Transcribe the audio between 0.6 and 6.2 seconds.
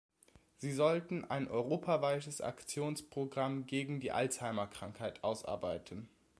sollten ein europaweites Aktionsprogramm gegen die Alzheimer-Krankheit ausarbeiten.